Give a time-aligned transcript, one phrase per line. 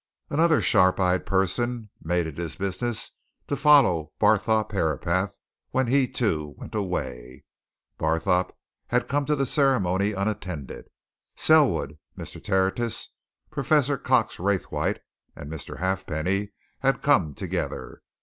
[0.31, 3.11] Another sharp eyed person made it his business
[3.45, 5.37] to follow Barthorpe Herapath
[5.69, 7.43] when he, too, went away.
[7.99, 8.51] Barthorpe
[8.87, 10.87] had come to the ceremony unattended.
[11.35, 12.43] Selwood, Mr.
[12.43, 13.13] Tertius,
[13.51, 15.01] Professor Cox Raythwaite,
[15.35, 15.77] and Mr.
[15.77, 16.49] Halfpenny
[16.79, 18.01] had come together.